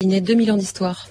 [0.00, 1.08] Il naît 2000 ans d'histoire.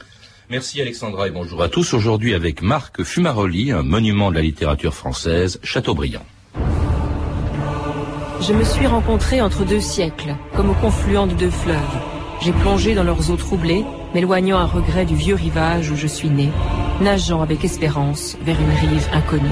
[0.50, 1.94] Merci Alexandra et bonjour à tous.
[1.94, 6.26] Aujourd'hui avec Marc Fumaroli, un monument de la littérature française, Chateaubriand.
[8.40, 12.00] Je me suis rencontré entre deux siècles, comme au confluent de deux fleuves.
[12.40, 13.84] J'ai plongé dans leurs eaux troublées,
[14.16, 16.50] m'éloignant à regret du vieux rivage où je suis né,
[17.02, 19.50] nageant avec espérance vers une rive inconnue.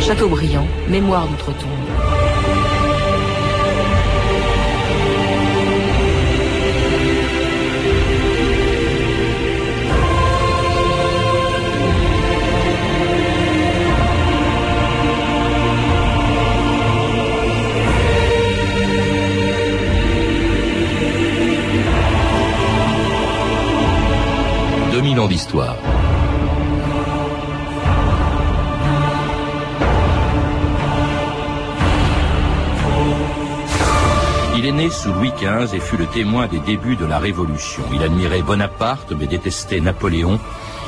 [0.00, 2.17] Chateaubriand, mémoire d'outre-tombe.
[24.98, 25.76] 2000 ans d'histoire.
[34.56, 37.84] Il est né sous Louis XV et fut le témoin des débuts de la Révolution.
[37.92, 40.40] Il admirait Bonaparte mais détestait Napoléon.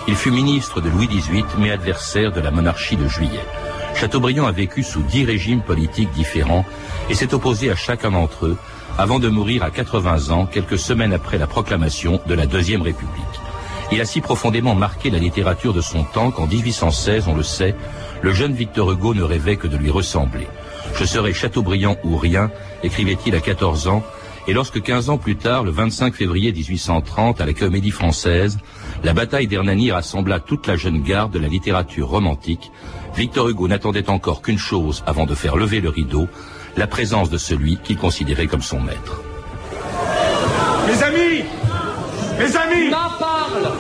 [0.09, 3.47] Il fut ministre de Louis XVIII mais adversaire de la monarchie de Juillet.
[3.95, 6.65] Chateaubriand a vécu sous dix régimes politiques différents
[7.11, 8.57] et s'est opposé à chacun d'entre eux
[8.99, 13.49] avant de mourir à 80 ans quelques semaines après la proclamation de la Deuxième République.
[13.93, 17.74] Il a si profondément marqué la littérature de son temps qu'en 1816, on le sait,
[18.23, 20.46] le jeune Victor Hugo ne rêvait que de lui ressembler.
[20.95, 22.51] Je serai Chateaubriand ou rien,
[22.85, 24.05] écrivait-il à 14 ans,
[24.46, 28.59] et lorsque 15 ans plus tard, le 25 février 1830, à la Comédie Française,
[29.02, 32.71] la bataille d'Hernani rassembla toute la jeune garde de la littérature romantique,
[33.16, 36.29] Victor Hugo n'attendait encore qu'une chose avant de faire lever le rideau,
[36.77, 39.21] la présence de celui qu'il considérait comme son maître.
[40.87, 41.30] Mes amis
[42.41, 43.71] Mes amis parle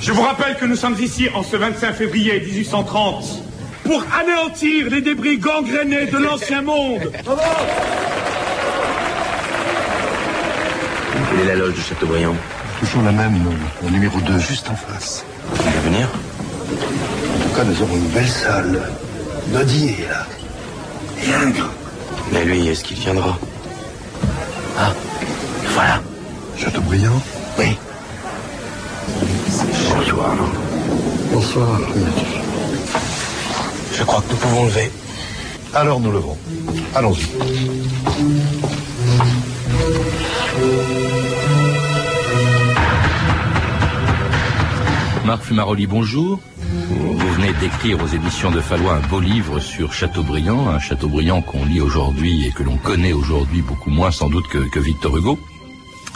[0.00, 3.42] Je vous rappelle que nous sommes ici en ce 25 février 1830
[3.84, 7.12] pour anéantir les débris gangrénés de l'ancien monde.
[11.28, 12.34] Quelle est la loge de Chateaubriand
[12.80, 13.38] Toujours la même,
[13.82, 15.26] le numéro 2, juste en face.
[15.56, 18.80] Il va venir En tout cas, nous aurons une belle salle.
[19.52, 20.26] Nodier, là.
[21.22, 21.68] Et un grand.
[22.32, 23.38] Mais lui, est-ce qu'il viendra?
[24.78, 24.92] Ah,
[25.74, 26.00] voilà.
[26.56, 27.20] Chateaubriand
[27.58, 27.76] Oui.
[29.96, 30.36] Bonsoir.
[31.32, 31.80] Bonsoir.
[33.92, 34.90] Je crois que nous pouvons lever.
[35.74, 36.36] Alors nous levons.
[36.94, 37.26] Allons-y.
[45.24, 46.40] Marc Fumaroli, bonjour.
[46.88, 51.64] Vous venez d'écrire aux éditions de Fallois un beau livre sur Chateaubriand, un Chateaubriand qu'on
[51.64, 55.38] lit aujourd'hui et que l'on connaît aujourd'hui beaucoup moins sans doute que, que Victor Hugo.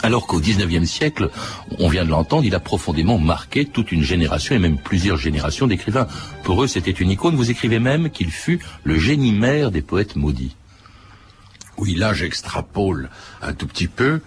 [0.01, 1.29] Alors qu'au XIXe siècle,
[1.77, 5.67] on vient de l'entendre, il a profondément marqué toute une génération et même plusieurs générations
[5.67, 6.07] d'écrivains.
[6.43, 7.35] Pour eux, c'était une icône.
[7.35, 10.55] Vous écrivez même qu'il fut le génie mère des poètes maudits.
[11.77, 13.09] Oui, là j'extrapole
[13.41, 14.21] un tout petit peu.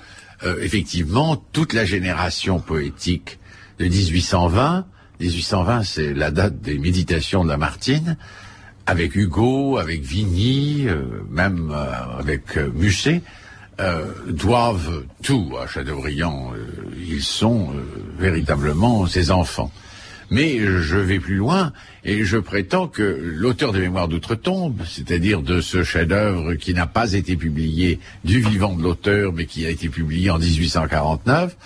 [0.45, 3.39] Euh, effectivement, toute la génération poétique
[3.79, 4.87] de 1820,
[5.21, 8.17] 1820 c'est la date des méditations de Lamartine,
[8.87, 13.23] avec Hugo, avec Vigny, euh, même euh, avec Musset,
[13.83, 16.53] euh, doivent tout à Chateaubriand.
[16.55, 16.67] Euh,
[17.05, 17.83] ils sont euh,
[18.17, 19.73] véritablement ses enfants.
[20.31, 21.73] Mais je vais plus loin
[22.05, 27.13] et je prétends que l'auteur des Mémoires d'outre-tombe, c'est-à-dire de ce chef-d'œuvre qui n'a pas
[27.13, 31.57] été publié du vivant de l'auteur, mais qui a été publié en 1849,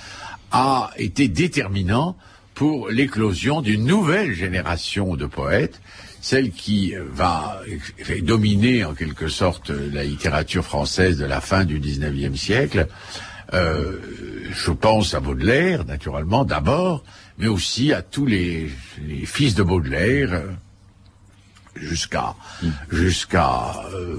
[0.50, 2.16] a été déterminant
[2.54, 5.80] pour l'éclosion d'une nouvelle génération de poètes,
[6.26, 7.62] celle qui va
[8.22, 12.88] dominer en quelque sorte la littérature française de la fin du 19e siècle.
[13.54, 14.00] Euh,
[14.50, 17.04] je pense à Baudelaire, naturellement, d'abord,
[17.38, 18.68] mais aussi à tous les,
[19.24, 20.50] fils de Baudelaire, euh,
[21.76, 22.34] jusqu'à
[22.92, 24.16] euh,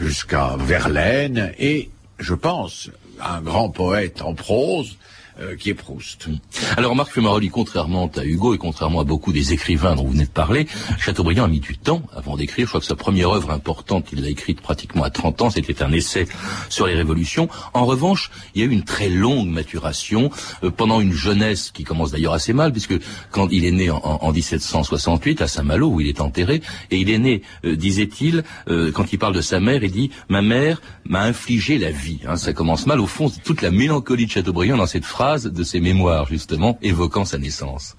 [0.00, 2.88] jusqu'à Verlaine, et je pense
[3.20, 4.96] à un grand poète en prose
[5.40, 6.28] euh, qui est Proust.
[6.76, 10.24] Alors Marc Fumaroli, contrairement à Hugo et contrairement à beaucoup des écrivains dont vous venez
[10.24, 10.66] de parler,
[10.98, 12.66] Chateaubriand a mis du temps avant d'écrire.
[12.66, 15.82] Je crois que sa première œuvre importante, il l'a écrite pratiquement à 30 ans, c'était
[15.82, 16.26] un essai
[16.68, 17.48] sur les révolutions.
[17.74, 20.30] En revanche, il y a eu une très longue maturation
[20.64, 22.94] euh, pendant une jeunesse qui commence d'ailleurs assez mal, puisque
[23.30, 27.10] quand il est né en, en 1768 à Saint-Malo, où il est enterré, et il
[27.10, 30.80] est né, euh, disait-il, euh, quand il parle de sa mère, il dit «Ma mère
[31.04, 33.00] m'a infligé la vie hein, Ça commence mal.
[33.00, 37.24] Au fond, toute la mélancolie de Chateaubriand dans cette phrase de ses mémoires, justement, évoquant
[37.24, 37.96] sa naissance.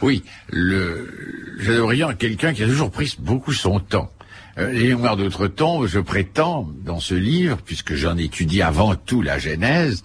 [0.00, 4.10] Oui, le Chateaubriand est quelqu'un qui a toujours pris beaucoup son temps.
[4.58, 9.38] Euh, les mémoires d'outre-tombe, je prétends, dans ce livre, puisque j'en étudie avant tout la
[9.38, 10.04] Genèse,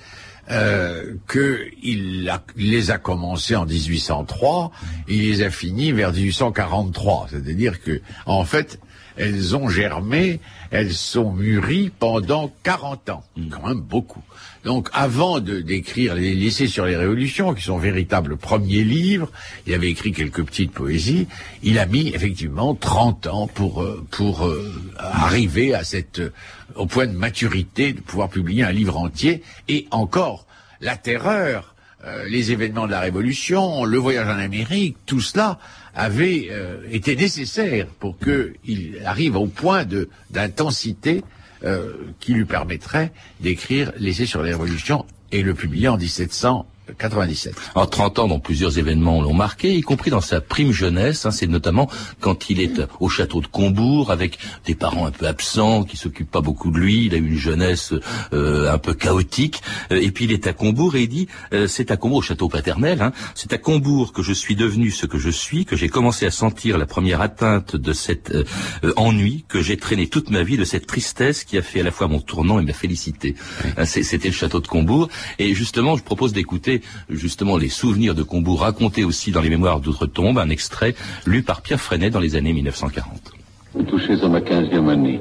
[0.51, 4.71] euh, qu'il il les a commencés en 1803
[5.07, 7.27] et il les a finis vers 1843.
[7.29, 8.79] C'est-à-dire que, en fait,
[9.17, 10.39] elles ont germé,
[10.71, 13.23] elles sont mûries pendant 40 ans.
[13.49, 14.23] Quand même beaucoup.
[14.63, 19.29] Donc avant de d'écrire les lycées sur les révolutions, qui sont véritables premiers livres,
[19.67, 21.27] il avait écrit quelques petites poésies,
[21.63, 26.33] il a mis effectivement 30 ans pour, euh, pour euh, arriver à cette, euh,
[26.75, 30.45] au point de maturité de pouvoir publier un livre entier, et encore,
[30.79, 31.73] la terreur,
[32.05, 35.57] euh, les événements de la Révolution, le voyage en Amérique, tout cela
[35.95, 41.23] avait euh, été nécessaire pour qu'il arrive au point de d'intensité
[41.63, 46.65] euh, qui lui permettrait d'écrire l'essai sur les révolutions et le publier en 1700.
[46.97, 47.55] 97.
[47.75, 51.25] En 30 ans, dont plusieurs événements l'ont marqué, y compris dans sa prime jeunesse.
[51.25, 51.89] Hein, c'est notamment
[52.19, 56.31] quand il est au château de Combourg avec des parents un peu absents qui s'occupent
[56.31, 57.05] pas beaucoup de lui.
[57.05, 57.93] Il a eu une jeunesse
[58.33, 59.61] euh, un peu chaotique.
[59.91, 62.21] Euh, et puis il est à Combourg et il dit euh, c'est à Combourg, au
[62.21, 63.01] château paternel.
[63.01, 66.25] Hein, c'est à Combourg que je suis devenu ce que je suis, que j'ai commencé
[66.25, 68.43] à sentir la première atteinte de cet euh,
[68.83, 71.83] euh, ennui, que j'ai traîné toute ma vie de cette tristesse qui a fait à
[71.83, 73.35] la fois mon tournant et ma félicité.
[73.77, 75.09] Hein, C'était le château de Combourg.
[75.39, 76.72] Et justement, je propose d'écouter
[77.09, 81.61] justement les souvenirs de Combourg racontés aussi dans les mémoires d'outre-tombe, un extrait lu par
[81.61, 83.31] Pierre Freinet dans les années 1940.
[83.75, 85.19] Vous touchez à ma quinzième année.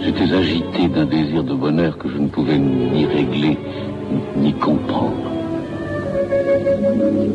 [0.00, 3.58] J'étais agité d'un désir de bonheur que je ne pouvais ni régler
[4.36, 5.28] ni comprendre.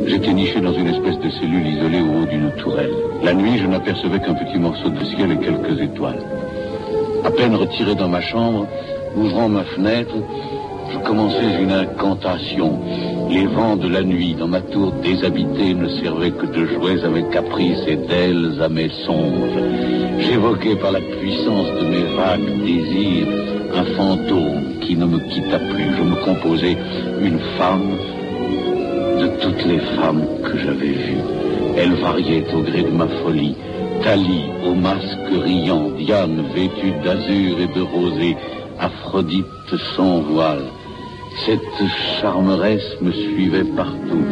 [0.05, 2.93] J'étais niché dans une espèce de cellule isolée au haut d'une tourelle.
[3.23, 6.23] La nuit, je n'apercevais qu'un petit morceau de ciel et quelques étoiles.
[7.23, 8.67] À peine retiré dans ma chambre,
[9.15, 10.15] ouvrant ma fenêtre,
[10.91, 12.79] je commençais une incantation.
[13.33, 17.09] Les vents de la nuit dans ma tour déshabitée ne servaient que de jouets à
[17.09, 19.57] mes caprices et d'ailes à mes songes.
[20.19, 23.27] J'évoquais par la puissance de mes vagues désirs
[23.73, 25.95] un fantôme qui ne me quitta plus.
[25.97, 26.77] Je me composais
[27.21, 27.97] une femme
[29.19, 31.23] de toutes les femmes que j'avais vues.
[31.75, 33.55] Elles variaient au gré de ma folie.
[34.03, 38.37] Thalie au masque riant, Diane vêtue d'azur et de rosée,
[38.79, 40.65] Aphrodite sans voile.
[41.45, 41.61] Cette
[42.21, 44.23] charmeresse me suivait partout.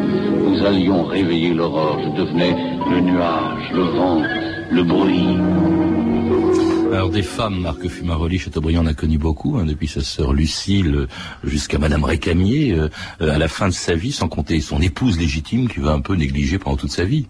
[0.45, 1.99] Nous allions réveiller l'aurore.
[2.03, 2.55] Je devenais
[2.89, 4.21] le nuage, le vent,
[4.71, 5.37] le bruit.
[6.93, 10.93] Alors des femmes, Marc Fumaroli, Chateaubriand en a connu beaucoup, hein, depuis sa sœur Lucille
[10.93, 11.07] euh,
[11.43, 12.89] jusqu'à Madame Récamier, euh,
[13.21, 16.01] euh, à la fin de sa vie, sans compter son épouse légitime qui va un
[16.01, 17.27] peu négliger pendant toute sa vie.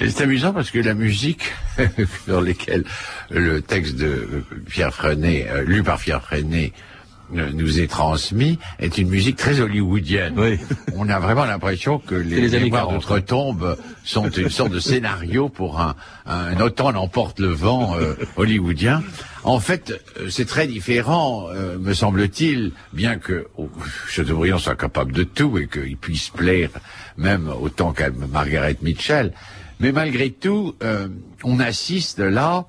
[0.00, 1.52] Et C'est amusant parce que la musique
[2.24, 2.84] sur lesquelles
[3.30, 6.91] le texte de Pierre Freinet, euh, lu par Pierre Freinet, euh,
[7.32, 10.34] nous est transmis, est une musique très hollywoodienne.
[10.36, 10.58] Oui.
[10.96, 13.00] On a vraiment l'impression que les, les mémoires 40.
[13.00, 15.94] d'outre-tombe sont une sorte de scénario pour un,
[16.26, 19.02] un automne emporte le vent euh, hollywoodien.
[19.44, 23.68] En fait, euh, c'est très différent, euh, me semble-t-il, bien que oh,
[24.08, 26.70] Chateaubriand soit capable de tout et qu'il puisse plaire
[27.16, 29.32] même autant qu'à Margaret Mitchell.
[29.80, 31.08] Mais malgré tout, euh,
[31.42, 32.66] on assiste là,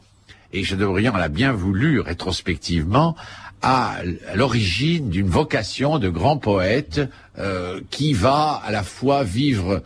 [0.52, 3.16] et Chateaubriand l'a bien voulu rétrospectivement,
[3.64, 4.00] à
[4.36, 7.02] l'origine d'une vocation de grand poète
[7.40, 9.82] euh, qui va à la fois vivre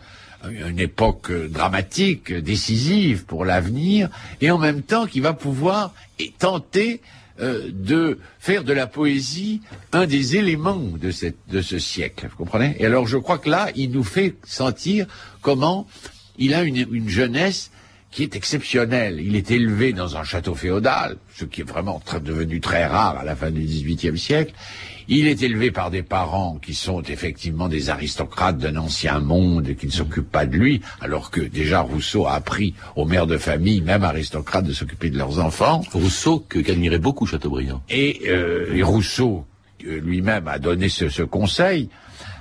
[0.50, 4.08] une époque dramatique, décisive pour l'avenir,
[4.40, 7.00] et en même temps qui va pouvoir et tenter
[7.40, 9.60] euh, de faire de la poésie
[9.92, 12.28] un des éléments de, cette, de ce siècle.
[12.30, 12.76] Vous comprenez?
[12.80, 15.06] Et alors je crois que là, il nous fait sentir
[15.40, 15.86] comment
[16.36, 17.70] il a une, une jeunesse
[18.10, 19.20] qui est exceptionnelle.
[19.20, 23.18] Il est élevé dans un château féodal, ce qui est vraiment très- devenu très rare
[23.18, 24.54] à la fin du XVIIIe siècle.
[25.10, 29.74] Il est élevé par des parents qui sont effectivement des aristocrates d'un ancien monde et
[29.74, 33.38] qui ne s'occupent pas de lui, alors que déjà Rousseau a appris aux mères de
[33.38, 35.82] famille, même aristocrates, de s'occuper de leurs enfants.
[35.92, 37.82] Rousseau, que qu'admirait beaucoup Chateaubriand.
[37.88, 39.46] Et, euh, et Rousseau
[39.86, 41.88] euh, lui-même a donné ce, ce conseil.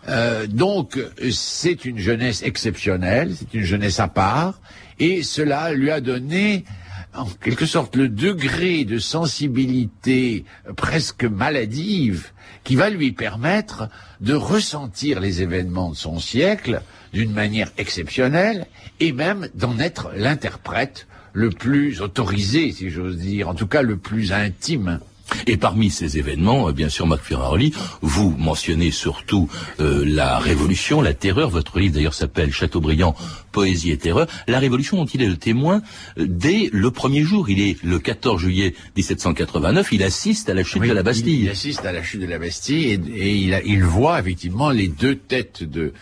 [0.10, 0.98] Euh, donc,
[1.32, 4.60] c'est une jeunesse exceptionnelle, c'est une jeunesse à part,
[5.00, 6.66] et cela lui a donné,
[7.13, 12.32] en quelque sorte, le degré de sensibilité presque maladive
[12.63, 13.89] qui va lui permettre
[14.22, 16.82] de ressentir les événements de son siècle
[17.13, 18.68] d'une manière exceptionnelle
[19.00, 23.98] et même d'en être l'interprète le plus autorisé, si j'ose dire, en tout cas le
[23.98, 25.00] plus intime.
[25.46, 31.01] Et parmi ces événements, euh, bien sûr, Marc Ferrari, vous mentionnez surtout euh, la Révolution,
[31.01, 31.50] la terreur.
[31.50, 33.15] Votre livre, d'ailleurs, s'appelle Chateaubriand,
[33.51, 34.27] Poésie et terreur.
[34.48, 35.81] La Révolution dont il est le témoin
[36.17, 37.50] euh, dès le premier jour.
[37.50, 39.89] Il est le 14 juillet 1789.
[39.91, 41.41] Il assiste à la chute Oui, de la Il, Bastille.
[41.43, 44.69] il assiste à la chute de la Bastille et, et il, a- il voit effectivement
[44.69, 45.93] les deux têtes de,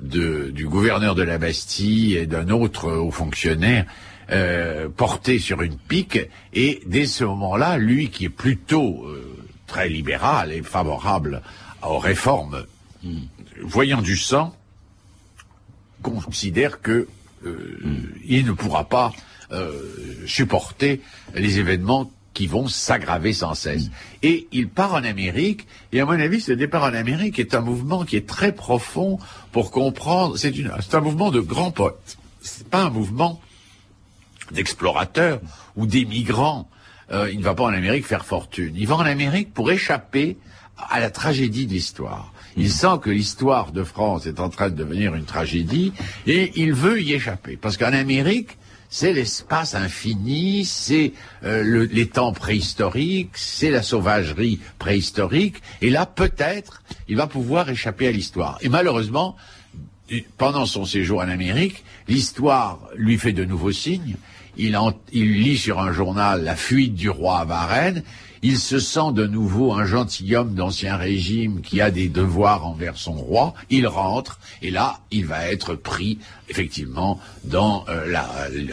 [0.00, 3.84] de- du gouverneur de la Bastille et d'un autre haut fonctionnaire
[4.30, 6.20] euh, portés sur une pique.
[6.52, 11.42] Et dès ce moment-là, lui qui est plutôt euh, très libéral et favorable
[11.82, 12.64] aux réformes,
[13.60, 14.54] voyant du sang,
[16.02, 17.08] considère que
[17.44, 17.78] euh,
[18.24, 19.12] il ne pourra pas
[20.26, 21.00] supporter
[21.34, 23.90] les événements qui vont s'aggraver sans cesse.
[24.22, 27.60] Et il part en Amérique, et à mon avis, ce départ en Amérique est un
[27.60, 29.18] mouvement qui est très profond
[29.50, 30.54] pour comprendre, c'est
[30.94, 32.16] un mouvement de grands poètes.
[32.42, 33.40] C'est pas un mouvement
[34.52, 35.40] d'explorateurs
[35.76, 36.68] ou d'émigrants.
[37.12, 38.74] Euh, il ne va pas en Amérique faire fortune.
[38.76, 40.36] Il va en Amérique pour échapper
[40.88, 42.32] à la tragédie de l'histoire.
[42.56, 42.70] Il mm.
[42.70, 45.92] sent que l'histoire de France est en train de devenir une tragédie
[46.26, 47.56] et il veut y échapper.
[47.56, 51.12] Parce qu'en Amérique, c'est l'espace infini, c'est
[51.44, 58.08] euh, les temps préhistoriques, c'est la sauvagerie préhistorique, et là peut-être il va pouvoir échapper
[58.08, 58.58] à l'histoire.
[58.62, 59.36] Et malheureusement,
[60.36, 64.16] pendant son séjour en Amérique, l'histoire lui fait de nouveaux signes.
[64.60, 64.78] Il,
[65.12, 68.02] il, lit sur un journal la fuite du roi à Varennes,
[68.42, 73.12] il se sent de nouveau un gentilhomme d'ancien régime qui a des devoirs envers son
[73.12, 78.06] roi, il rentre, et là, il va être pris, effectivement, dans euh,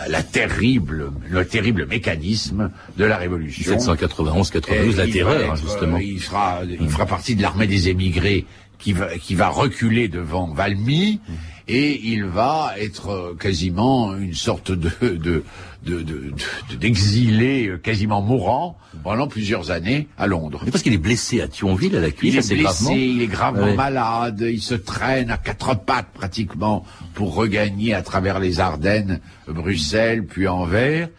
[0.08, 3.76] la, terrible, le terrible mécanisme de la Révolution.
[3.76, 5.98] 1791-92, la terreur, hein, justement.
[5.98, 8.46] il, fera, il fera partie de l'armée des émigrés
[8.80, 11.20] qui va, qui va reculer devant Valmy,
[11.68, 15.44] et il va être quasiment une sorte de, de,
[15.84, 20.62] d'exilé euh, quasiment mourant pendant plusieurs années à Londres.
[20.66, 22.92] Mais parce qu'il est blessé à Thionville, à la cuisse, il est blessé, gravement.
[22.92, 28.40] il est gravement malade, il se traîne à quatre pattes pratiquement pour regagner à travers
[28.40, 31.10] les Ardennes, Bruxelles, puis Anvers.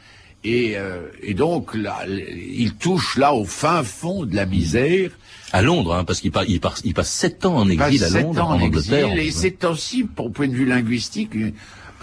[0.45, 5.11] Et, euh, et donc là, il touche là au fin fond de la misère.
[5.53, 8.61] À Londres, hein, parce qu'il il, il passe sept ans en exil à Londres, en,
[8.61, 9.17] Angleterre.
[9.17, 11.31] et c'est aussi, pour point de vue linguistique,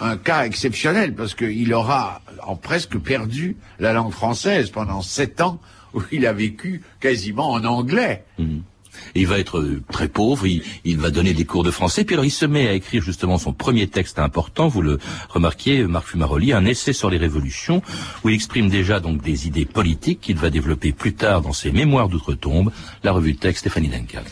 [0.00, 5.60] un cas exceptionnel parce qu'il aura en presque perdu la langue française pendant sept ans
[5.94, 8.24] où il a vécu quasiment en anglais.
[8.38, 8.62] Mhm.
[9.14, 12.24] il va être euh, très pauvre, il, va donner des cours de français, puis alors
[12.24, 14.98] il se met à écrire justement son premier texte important, vous le
[15.28, 17.82] remarquiez, Marc Fumaroli, un essai sur les révolutions,
[18.24, 21.72] où il exprime déjà donc des idées politiques qu'il va développer plus tard dans ses
[21.72, 22.72] mémoires d'outre-tombe,
[23.04, 24.22] la revue de texte Stéphanie Duncan.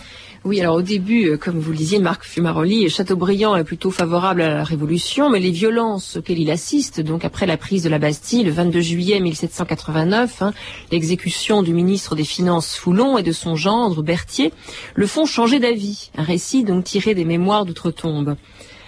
[0.46, 4.42] Oui, alors au début, euh, comme vous le disiez, Marc Fumaroli, Chateaubriand est plutôt favorable
[4.42, 7.98] à la Révolution, mais les violences auxquelles il assiste, donc après la prise de la
[7.98, 10.52] Bastille le 22 juillet 1789, hein,
[10.92, 14.52] l'exécution du ministre des Finances Foulon et de son gendre Berthier,
[14.94, 16.10] le font changer d'avis.
[16.14, 18.36] Un récit donc tiré des mémoires d'outre-tombe.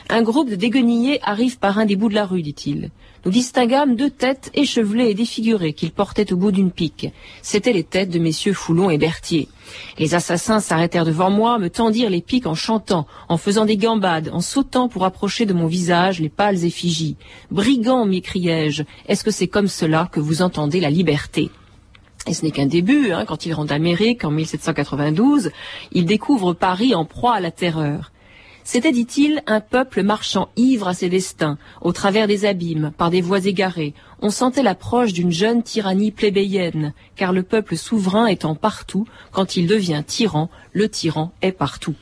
[0.09, 2.91] Un groupe de déguenillés arrive par un des bouts de la rue, dit-il.
[3.25, 7.09] Nous distinguâmes deux têtes échevelées et défigurées qu'ils portaient au bout d'une pique.
[7.43, 9.49] C'étaient les têtes de messieurs Foulon et Berthier.
[9.99, 14.31] Les assassins s'arrêtèrent devant moi, me tendirent les piques en chantant, en faisant des gambades,
[14.33, 17.17] en sautant pour approcher de mon visage les pâles effigies.
[17.51, 21.51] Brigands, m'écriai-je, est-ce que c'est comme cela que vous entendez la liberté?
[22.29, 25.51] Et ce n'est qu'un début, hein, quand il rentre d'Amérique en 1792,
[25.91, 28.13] il découvre Paris en proie à la terreur.
[28.69, 33.21] C'était, dit-il, un peuple marchant ivre à ses destins, au travers des abîmes, par des
[33.21, 33.95] voies égarées.
[34.21, 39.69] On sentait l'approche d'une jeune tyrannie plébéienne, car le peuple souverain étant partout, quand il
[39.69, 41.95] devient tyran, le tyran est partout.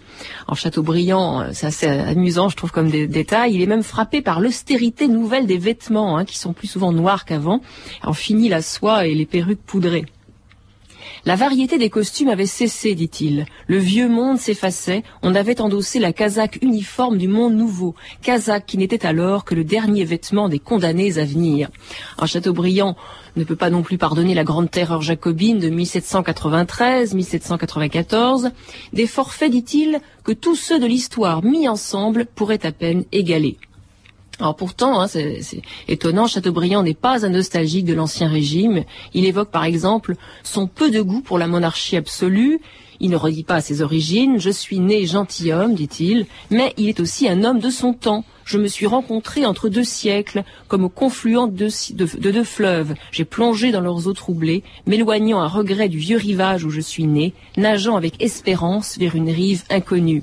[0.49, 3.53] En Chateaubriand, euh, c'est assez amusant, je trouve, comme des détails.
[3.53, 7.27] Il est même frappé par l'austérité nouvelle des vêtements, hein, qui sont plus souvent noirs
[7.27, 7.61] qu'avant.
[8.03, 10.07] En finit la soie et les perruques poudrées.
[11.27, 13.47] La variété des costumes avait cessé, dit-il.
[13.67, 18.77] Le vieux monde s'effaçait, on avait endossé la casaque uniforme du monde nouveau, casaque qui
[18.77, 21.71] n'était alors que le dernier vêtement des condamnés à venir.
[22.19, 22.95] Un Chateaubriand
[23.37, 28.51] ne peut pas non plus pardonner la grande terreur jacobine de 1793-1794,
[28.93, 33.57] des forfaits, dit-il, que tous ceux de l'histoire mis ensemble pourraient à peine égaler.
[34.41, 35.41] Alors pourtant, hein, c'est
[35.89, 38.85] étonnant, Chateaubriand n'est pas un nostalgique de l'ancien régime.
[39.13, 42.61] Il évoque par exemple son peu de goût pour la monarchie absolue.
[43.01, 44.39] Il ne redit pas ses origines.
[44.39, 48.25] Je suis né gentilhomme, dit-il, mais il est aussi un homme de son temps.
[48.45, 52.95] Je me suis rencontré entre deux siècles, comme au confluent de, de deux fleuves.
[53.11, 57.07] J'ai plongé dans leurs eaux troublées, m'éloignant à regret du vieux rivage où je suis
[57.07, 60.23] né, nageant avec espérance vers une rive inconnue.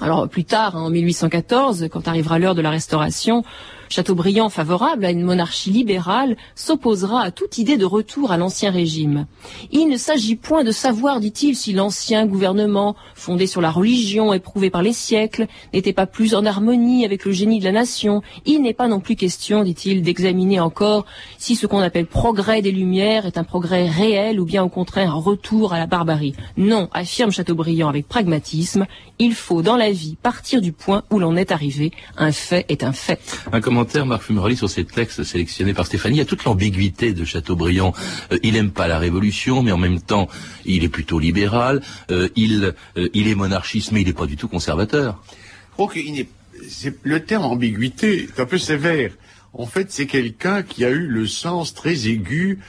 [0.00, 3.44] Alors plus tard, en 1814, quand arrivera l'heure de la restauration,
[3.92, 9.26] Chateaubriand, favorable à une monarchie libérale, s'opposera à toute idée de retour à l'ancien régime.
[9.70, 14.70] Il ne s'agit point de savoir, dit-il, si l'ancien gouvernement, fondé sur la religion, éprouvé
[14.70, 18.22] par les siècles, n'était pas plus en harmonie avec le génie de la nation.
[18.46, 21.04] Il n'est pas non plus question, dit-il, d'examiner encore
[21.36, 25.10] si ce qu'on appelle progrès des Lumières est un progrès réel ou bien au contraire
[25.10, 26.34] un retour à la barbarie.
[26.56, 28.86] Non, affirme Chateaubriand avec pragmatisme,
[29.18, 31.92] il faut dans la vie partir du point où l'on est arrivé.
[32.16, 33.20] Un fait est un fait
[33.82, 36.16] commentaire, Marc Fumeroli, sur ces textes sélectionnés par Stéphanie.
[36.16, 37.92] Il y a toute l'ambiguïté de Chateaubriand.
[38.30, 40.28] Euh, il aime pas la révolution, mais en même temps,
[40.64, 41.82] il est plutôt libéral.
[42.12, 45.20] Euh, il, euh, il est monarchiste, mais il n'est pas du tout conservateur.
[45.78, 45.92] Je crois
[47.02, 49.10] le terme ambiguïté est un peu sévère.
[49.52, 52.60] En fait, c'est quelqu'un qui a eu le sens très aigu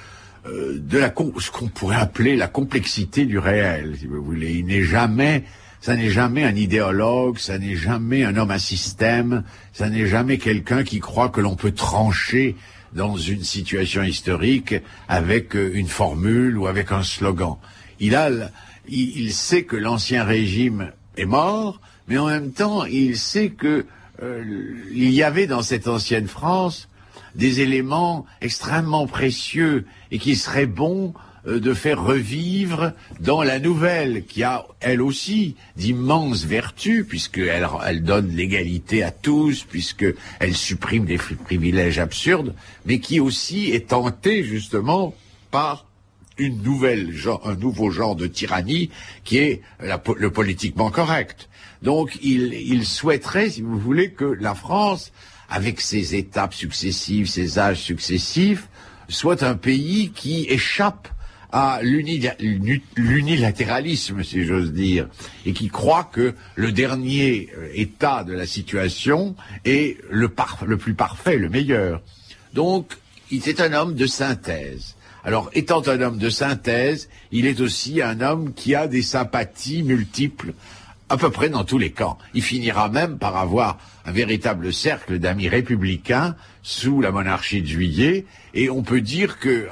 [0.47, 4.53] de la ce qu'on pourrait appeler la complexité du réel, si vous voulez.
[4.53, 5.43] Il n'est jamais
[5.83, 10.37] ça n'est jamais un idéologue, ça n'est jamais un homme à système, ça n'est jamais
[10.37, 12.55] quelqu'un qui croit que l'on peut trancher
[12.93, 14.75] dans une situation historique
[15.09, 17.57] avec euh, une formule ou avec un slogan.
[17.99, 18.29] Il a,
[18.87, 23.85] il, sait que l'ancien régime est mort, mais en même temps, il sait que
[24.21, 24.43] euh,
[24.89, 26.87] il y avait dans cette ancienne France
[27.35, 34.25] des éléments extrêmement précieux et qui serait bon euh, de faire revivre dans la nouvelle,
[34.25, 41.17] qui a elle aussi d'immenses vertus, puisqu'elle elle donne l'égalité à tous, puisqu'elle supprime des
[41.17, 42.53] privilèges absurdes,
[42.85, 45.13] mais qui aussi est tentée justement
[45.51, 45.85] par
[46.37, 48.89] une nouvelle genre, un nouveau genre de tyrannie
[49.23, 51.49] qui est le politiquement correct.
[51.81, 55.11] Donc il, il souhaiterait, si vous voulez, que la France,
[55.49, 58.69] avec ses étapes successives, ses âges successifs,
[59.09, 61.09] soit un pays qui échappe
[61.53, 65.07] à l'unilatéralisme, si j'ose dire,
[65.45, 70.29] et qui croit que le dernier euh, état de la situation est le,
[70.77, 72.01] plus parfait, le meilleur.
[72.53, 72.97] Donc,
[73.29, 74.95] il est un homme de synthèse.
[75.23, 79.83] Alors, étant un homme de synthèse, il est aussi un homme qui a des sympathies
[79.83, 80.55] multiples
[81.09, 82.17] à peu près dans tous les camps.
[82.33, 88.25] Il finira même par avoir un véritable cercle d'amis républicains sous la monarchie de Juillet,
[88.55, 89.67] et on peut dire que,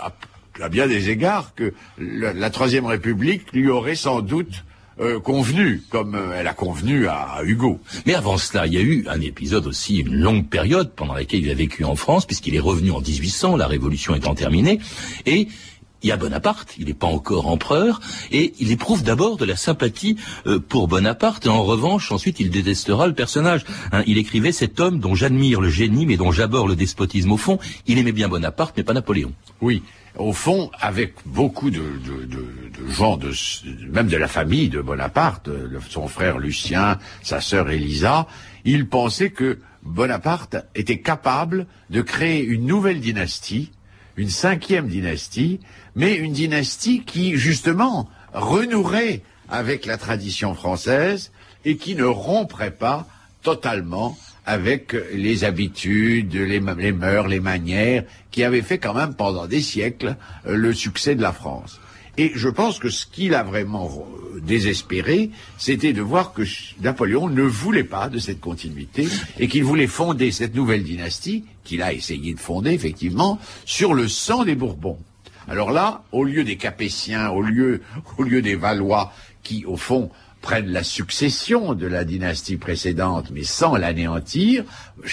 [0.59, 4.63] à bien des égards que la, Troisième République lui aurait sans doute
[4.99, 7.79] euh, convenu, comme euh, elle a convenu à, Hugo.
[8.05, 11.41] Mais avant cela, il y a eu un épisode aussi, une longue période pendant laquelle
[11.41, 14.79] il a vécu en France, puisqu'il est revenu en 1800, la Révolution étant terminée,
[15.25, 15.47] et
[16.03, 19.55] il y a Bonaparte, il n'est pas encore empereur, et il éprouve d'abord de la
[19.55, 20.17] sympathie
[20.47, 23.65] euh, pour Bonaparte, et en revanche, ensuite, il détestera le personnage.
[23.91, 24.03] Hein.
[24.07, 27.59] il écrivait cet homme dont j'admire le génie, mais dont j'aborde le despotisme au fond.
[27.87, 29.31] Il aimait bien Bonaparte, mais pas Napoléon.
[29.61, 29.83] Oui,
[30.17, 31.81] au fond, avec beaucoup de,
[32.89, 33.17] gens,
[33.89, 35.49] même de la famille de Bonaparte,
[35.89, 38.27] son frère Lucien, sa sœur Elisa,
[38.65, 43.71] il pensait que Bonaparte était capable de créer une nouvelle dynastie,
[44.17, 45.59] une cinquième dynastie,
[45.95, 51.31] mais une dynastie qui, justement, renouerait avec la tradition française
[51.65, 53.07] et qui ne romprait pas
[53.43, 59.61] totalement avec les habitudes, les, mœurs, les manières, qui avaient fait quand même pendant des
[59.61, 60.15] siècles
[60.47, 61.79] euh, le succès de la France.
[62.17, 63.89] Et je pense que ce qu'il a vraiment
[64.35, 66.43] euh, désespéré, c'était de voir que
[66.81, 69.07] Napoléon ne voulait pas de cette continuité
[69.39, 74.07] et qu'il voulait fonder cette nouvelle dynastie, qu'il a essayé de fonder effectivement, sur le
[74.07, 74.99] sang des Bourbons.
[75.47, 77.81] Alors là, au lieu des Capétiens, au lieu,
[78.17, 83.43] au lieu des Valois, qui au fond prennent la succession de la dynastie précédente, mais
[83.43, 84.63] sans l'anéantir,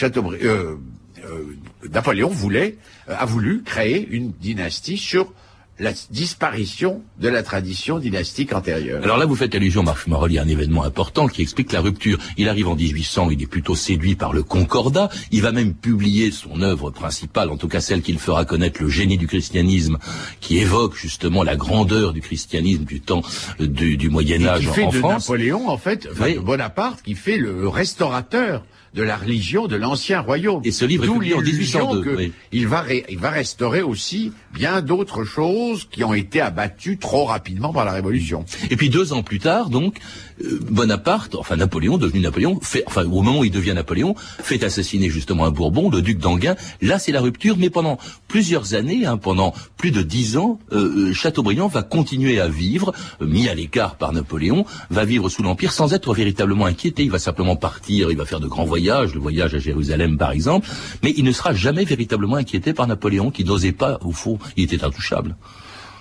[0.03, 0.77] euh,
[1.25, 1.57] euh,
[1.93, 5.33] Napoléon voulait, a voulu créer une dynastie sur
[5.79, 9.03] la disparition de la tradition dynastique antérieure.
[9.05, 12.19] Alors là, vous faites allusion, Marc Maroli, à un événement important qui explique la rupture.
[12.37, 15.09] Il arrive en 1800, il est plutôt séduit par le Concordat.
[15.31, 18.88] Il va même publier son œuvre principale, en tout cas celle qu'il fera connaître, le
[18.88, 19.99] génie du christianisme,
[20.41, 23.23] qui évoque justement la grandeur du christianisme du temps
[23.61, 28.64] du, Moyen Âge qui fait de Napoléon, en fait, de Bonaparte, qui fait le restaurateur
[28.95, 30.62] de la religion de l'ancien royaume.
[30.64, 32.33] Et ce livre est publié en 1802.
[32.53, 37.73] il, va il va restaurer aussi bien d'autres choses qui ont été abattues trop rapidement
[37.73, 38.44] par la Révolution.
[38.71, 39.99] Et puis deux ans plus tard, donc,
[40.42, 44.64] euh, Bonaparte, enfin Napoléon, devenu Napoléon, fait, enfin au moment où il devient Napoléon, fait
[44.64, 46.57] assassiner justement un Bourbon, le duc d'Anguin.
[46.83, 51.11] Là, c'est la rupture, mais pendant plusieurs années, hein, pendant plus de dix ans, euh,
[51.11, 55.73] euh, Chateaubriand va continuer à vivre, mis à l'écart par Napoléon, va vivre sous l'Empire
[55.73, 57.05] sans être véritablement inquiété.
[57.05, 60.33] Il va simplement partir, il va faire de grands voyages, le voyage à Jérusalem par
[60.33, 60.68] exemple,
[61.05, 64.65] mais il ne sera jamais véritablement inquiété par Napoléon, qui n'osait pas, au fond, il
[64.65, 65.37] était intouchable.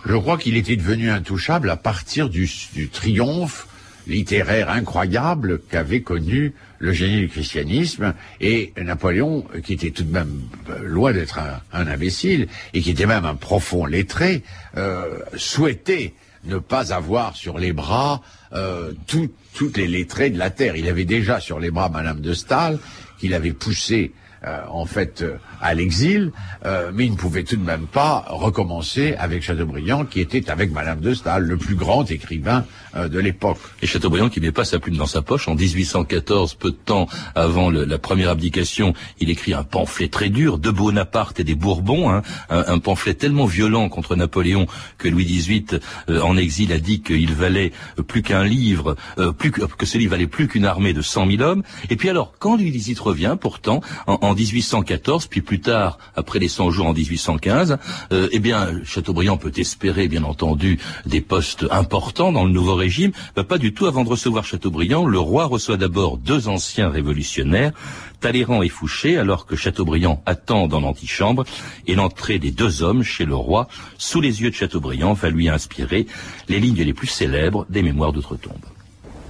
[0.06, 2.50] Je crois qu'il était devenu intouchable à partir du,
[2.92, 3.68] triomphe
[4.08, 10.44] littéraire incroyable qu'avait connu le génie du christianisme et Napoléon, qui était tout de même
[10.70, 11.40] euh, loin d'être
[11.74, 14.44] un, imbécile et qui était même un profond lettré,
[14.78, 16.14] euh, souhaitait
[16.46, 18.22] ne pas avoir sur les bras
[18.54, 20.78] euh, toutes les lettrées de la terre.
[20.78, 22.80] Il avait déjà sur les bras Madame de Stahl,
[23.20, 24.14] qu'il avait poussé
[24.48, 26.32] euh, en fait euh, à l'exil,
[26.66, 30.72] euh, mais il ne pouvait tout de même pas recommencer avec Chateaubriand, qui était avec
[30.72, 33.60] Madame de Staël, le plus grand écrivain de l'époque.
[33.82, 35.48] Et Chateaubriand qui met pas sa plume dans sa poche.
[35.48, 40.58] En 1814, peu de temps avant la première abdication, il écrit un pamphlet très dur
[40.58, 44.66] de Bonaparte et des Bourbons, hein, un, pamphlet tellement violent contre Napoléon
[44.98, 45.80] que Louis XVIII,
[46.10, 47.72] en exil, a dit qu'il valait
[48.08, 51.02] plus qu'un un livre, euh, plus que, que, ce livre valait plus qu'une armée de
[51.02, 51.64] 100 000 hommes.
[51.90, 56.39] Et puis alors, quand Louis XVIII revient, pourtant, en, en 1814, puis plus tard, après
[56.39, 57.78] les 100 jours en 1815,
[58.12, 63.12] euh, eh bien, Chateaubriand peut espérer, bien entendu, des postes importants dans le nouveau régime.
[63.36, 63.86] Bah, pas du tout.
[63.88, 67.71] Avant de recevoir Chateaubriand, le roi reçoit d'abord deux anciens révolutionnaires,
[68.19, 71.43] Talleyrand et Fouché, alors que Chateaubriand attend dans l'antichambre,
[71.88, 75.50] et l'entrée des deux hommes chez le roi, sous les yeux de Chateaubriand, va lui
[75.50, 76.08] inspirer
[76.47, 78.54] les lignes les plus célèbres des mémoires d'outre-tombe.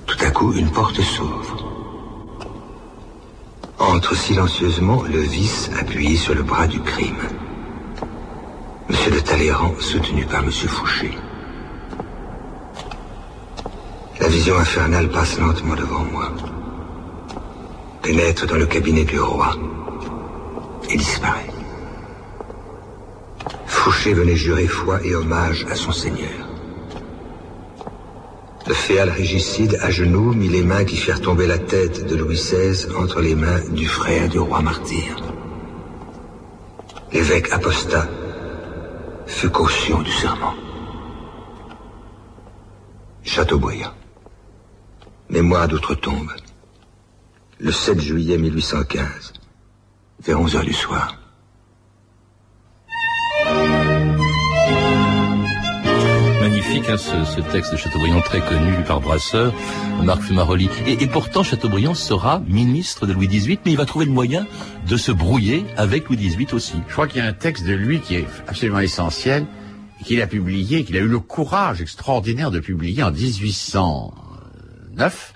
[0.06, 1.77] Tout à coup, une porte s'ouvre.
[3.98, 7.24] Entre silencieusement le vice appuyé sur le bras du crime.
[8.88, 11.18] Monsieur de Talleyrand, soutenu par Monsieur Fouché.
[14.22, 16.32] La vision infernale passe lentement devant moi
[18.04, 19.56] pénètre dans le cabinet du roi
[20.92, 21.50] et disparaît.
[23.66, 26.47] Fouché venait jurer foi et hommage à son seigneur.
[28.68, 32.36] Le féal régicide à genoux mit les mains qui firent tomber la tête de Louis
[32.36, 35.16] XVI entre les mains du frère du roi martyr.
[37.14, 38.08] L'évêque apostat
[39.26, 40.54] fut caution du serment.
[43.24, 43.94] Châteaubriand.
[45.30, 46.32] Mémoire d'outre-tombe
[47.60, 49.34] le 7 juillet 1815,
[50.20, 51.18] vers 11 heures du soir.
[56.68, 59.54] Magnifique hein, ce, texte de Chateaubriand très connu par Brasseur,
[60.04, 60.70] Marc Fumaroli.
[60.86, 64.46] Et, pourtant Chateaubriand sera ministre de Louis XVIII, mais il va trouver le moyen
[64.86, 66.74] de se brouiller avec Louis XVIII aussi.
[66.88, 69.46] Je crois qu'il y a un texte de lui qui est absolument essentiel,
[70.04, 75.34] qu'il a publié, qu'il a eu le courage extraordinaire de publier en 1809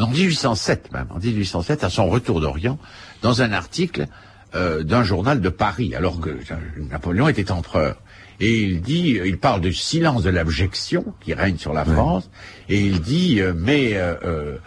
[0.00, 2.78] en 1807 même, en 1807, à son retour d'Orient,
[3.22, 4.08] dans un article
[4.56, 6.36] euh, d'un journal de Paris, alors que
[6.78, 7.96] Napoléon était empereur.
[8.40, 12.30] Et il dit, il parle du silence de l'abjection qui règne sur la France,
[12.68, 14.58] et il dit, euh, mais euh, euh,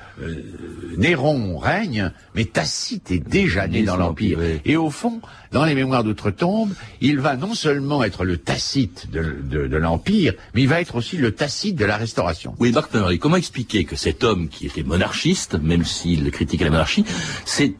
[0.98, 4.40] Néron règne, mais Tacite est déjà né dans l'Empire.
[4.66, 9.36] Et au fond, dans les mémoires d'outre-tombe, il va non seulement être le Tacite de,
[9.44, 12.56] de, de l'Empire, mais il va être aussi le Tacite de la Restauration.
[12.60, 17.06] Oui, Marc comment expliquer que cet homme qui était monarchiste, même s'il critiquait la monarchie,
[17.46, 17.74] s'est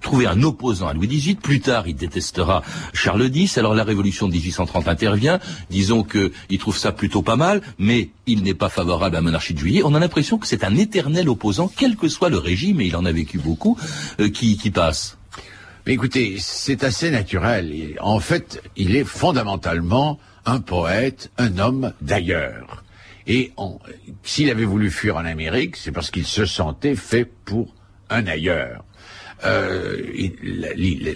[0.00, 2.62] trouvé un opposant à Louis XVIII, plus tard il détestera
[2.92, 5.38] Charles X, alors la révolution de 1830 intervient,
[5.70, 9.54] disons qu'il trouve ça plutôt pas mal, mais il n'est pas favorable à la monarchie
[9.54, 12.86] de on a l'impression que c'est un éternel opposant, quel que soit le régime, et
[12.86, 13.78] il en a vécu beaucoup,
[14.20, 15.18] euh, qui, passe.
[15.86, 17.96] Mais écoutez, c'est assez naturel.
[18.00, 22.84] En fait, il est fondamentalement un poète, un homme d'ailleurs.
[23.26, 23.52] Et
[24.22, 27.74] s'il avait voulu fuir en Amérique, c'est parce qu'il se sentait fait pour
[28.08, 28.84] un ailleurs.
[29.44, 30.00] Euh,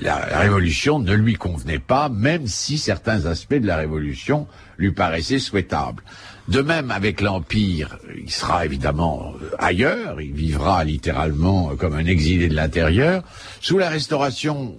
[0.03, 5.39] la, révolution ne lui convenait pas, même si certains aspects de la révolution lui paraissaient
[5.39, 6.03] souhaitables.
[6.51, 12.49] De même avec l'Empire, il sera évidemment euh, ailleurs, il vivra littéralement comme un exilé
[12.49, 13.23] de l'intérieur.
[13.61, 14.77] Sous la Restauration,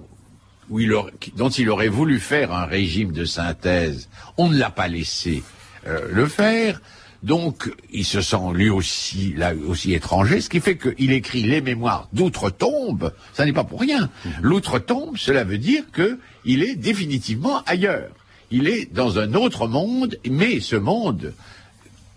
[0.70, 4.70] où il aurait, dont il aurait voulu faire un régime de synthèse, on ne l'a
[4.70, 5.44] pas laissé
[5.88, 6.82] euh, le faire.
[7.24, 11.62] Donc, il se sent lui aussi là aussi étranger, ce qui fait qu'il écrit les
[11.62, 13.14] mémoires d'outre-tombe.
[13.32, 14.10] Ça n'est pas pour rien.
[14.26, 14.32] Mhm.
[14.42, 18.10] L'outre-tombe, cela veut dire que il est définitivement ailleurs.
[18.50, 21.34] Il est dans un autre monde, mais ce monde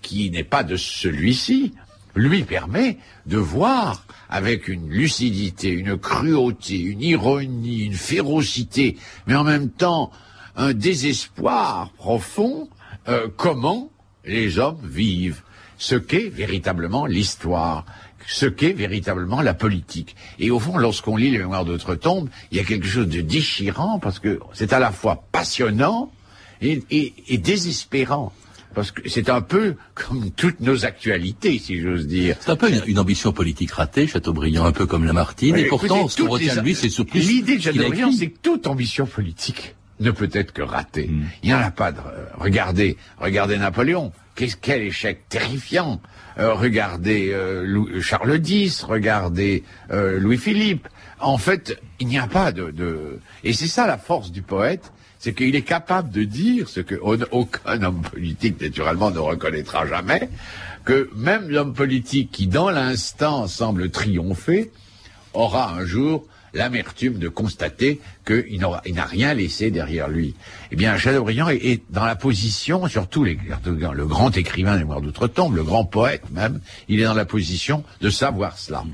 [0.05, 1.73] qui n'est pas de celui-ci,
[2.14, 9.43] lui permet de voir avec une lucidité, une cruauté, une ironie, une férocité, mais en
[9.43, 10.12] même temps
[10.55, 12.69] un désespoir profond,
[13.09, 13.90] euh, comment
[14.25, 15.43] les hommes vivent,
[15.79, 17.85] ce qu'est véritablement l'histoire,
[18.27, 20.14] ce qu'est véritablement la politique.
[20.38, 23.99] Et au fond, lorsqu'on lit les mémoires d'outre-tombe, il y a quelque chose de déchirant
[23.99, 26.12] parce que c'est à la fois passionnant
[26.62, 28.33] et désespérant
[28.74, 32.37] parce que c'est un peu comme toutes nos actualités, si j'ose dire.
[32.40, 36.22] C'est un peu une, ambition politique ratée, Chateaubriand, un peu comme Lamartine, et pourtant, ce
[36.22, 37.16] qu'on retient de lui, c'est surtout...
[37.16, 41.08] L'idée de Chateaubriand, c'est que toute ambition politique ne peut être que ratée.
[41.08, 41.24] Hmm.
[41.42, 41.98] Il n'y en a pas de...
[42.38, 44.12] regardez, regardez Napoléon.
[44.60, 46.00] quel échec terrifiant.
[46.38, 50.88] Euh, regardez euh, Charles X, regardez euh, Louis-Philippe.
[51.20, 53.20] En fait, il n'y a pas de, de...
[53.44, 54.92] Et c'est ça la force du poète,
[55.24, 60.28] c'est qu'il est capable de dire ce que aucun homme politique, naturellement, ne reconnaîtra jamais,
[60.84, 64.70] que même l'homme politique qui, dans l'instant, semble triompher,
[65.32, 68.60] aura un jour l'amertume de constater qu'il
[68.94, 70.34] n'a rien laissé derrière lui.
[70.72, 75.62] Eh bien, Chateaubriand est, dans la position, surtout le grand écrivain des Noirs d'outre-tombe, le
[75.62, 78.84] grand poète même, il est dans la position de savoir cela.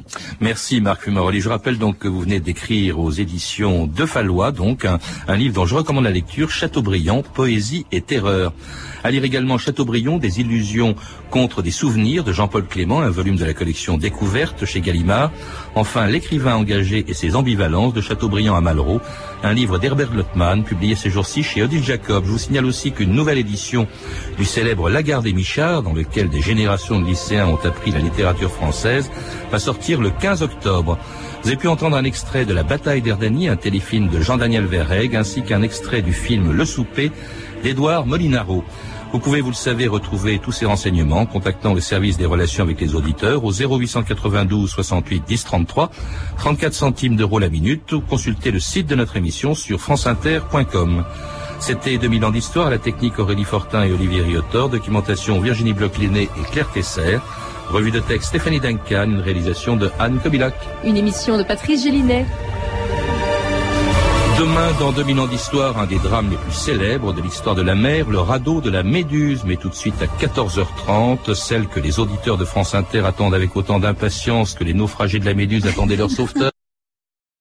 [0.40, 1.40] Merci Marc Fumaroli.
[1.40, 5.54] Je rappelle donc que vous venez d'écrire aux éditions de Fallois, donc un, un livre
[5.54, 8.52] dont je recommande la lecture, Chateaubriand, Poésie et Terreur.
[9.02, 10.94] À lire également Chateaubriand, des illusions
[11.30, 15.32] contre des souvenirs de Jean-Paul Clément, un volume de la collection Découverte chez Gallimard.
[15.74, 19.00] Enfin, L'écrivain engagé et ses ambivalences de Chateaubriand à Malraux,
[19.42, 22.24] un livre d'Herbert Lottmann, publié ces jours-ci chez Odile Jacob.
[22.26, 23.86] Je vous signale aussi qu'une nouvelle édition
[24.36, 28.50] du célèbre Lagarde et Michard, dans lequel des générations de lycéens ont appris la littérature
[28.50, 29.10] française,
[29.50, 30.98] va sortir le 15 octobre.
[31.42, 35.16] Vous avez pu entendre un extrait de La bataille d'Erdanie, un téléfilm de Jean-Daniel Verreg,
[35.16, 37.10] ainsi qu'un extrait du film Le Souper
[37.62, 38.62] d'Édouard Molinaro.
[39.12, 42.62] Vous pouvez, vous le savez, retrouver tous ces renseignements en contactant le service des relations
[42.62, 45.90] avec les auditeurs au 0892 68 10 33,
[46.38, 51.04] 34 centimes d'euros la minute ou consulter le site de notre émission sur franceinter.com.
[51.58, 56.52] C'était 2000 ans d'histoire, la technique Aurélie Fortin et Olivier Riotor, documentation Virginie Bloch-Léné et
[56.52, 57.18] Claire Tesser,
[57.68, 60.54] revue de texte Stéphanie Duncan, une réalisation de Anne Kobilac.
[60.84, 62.26] Une émission de Patrice Gélinet.
[64.40, 67.74] Demain, dans 2000 ans d'histoire, un des drames les plus célèbres de l'histoire de la
[67.74, 69.42] mer, le radeau de la Méduse.
[69.44, 73.54] Mais tout de suite à 14h30, celle que les auditeurs de France Inter attendent avec
[73.54, 76.52] autant d'impatience que les naufragés de la Méduse attendaient leur sauveteur.